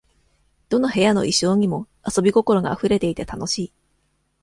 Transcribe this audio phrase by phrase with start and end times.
[0.69, 3.73] どの部屋の意匠にも、遊び心があふれていて、楽しい。